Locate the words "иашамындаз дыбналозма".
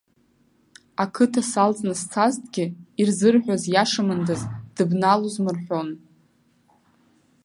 3.69-5.51